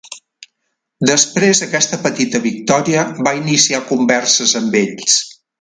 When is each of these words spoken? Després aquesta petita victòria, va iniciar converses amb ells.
Després 1.09 1.61
aquesta 1.67 2.01
petita 2.07 2.41
victòria, 2.47 3.05
va 3.29 3.37
iniciar 3.43 3.85
converses 3.95 4.57
amb 4.65 4.83
ells. 4.85 5.25